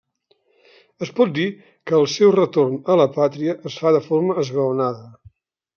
[1.05, 1.45] Es pot dir
[1.91, 5.09] que el seu retorn a la pàtria es fa de forma esglaonada.